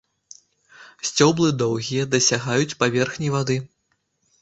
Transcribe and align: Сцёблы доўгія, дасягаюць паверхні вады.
Сцёблы 1.09 1.47
доўгія, 1.63 2.09
дасягаюць 2.17 2.77
паверхні 2.83 3.27
вады. 3.39 3.63